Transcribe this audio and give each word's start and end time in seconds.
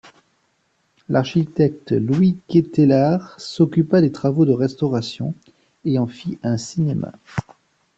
L’architecte 1.09 1.91
Louis 1.91 2.35
Quételart 2.47 3.35
s’occupa 3.39 4.01
des 4.01 4.11
travaux 4.11 4.45
de 4.45 4.51
restauration 4.51 5.35
et 5.85 5.99
en 5.99 6.07
fit 6.07 6.39
un 6.41 6.57
cinéma. 6.57 7.11